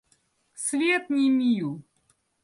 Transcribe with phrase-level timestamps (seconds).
[0.63, 1.69] Свет не мил.